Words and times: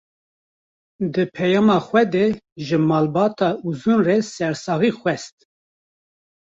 Di 1.13 1.23
peyama 1.35 1.77
xwe 1.87 2.01
de 2.13 2.23
ji 2.65 2.77
malbata 2.89 3.47
Uzun 3.67 3.99
re 4.07 4.17
sersaxî 4.33 4.91
xwest 4.99 5.35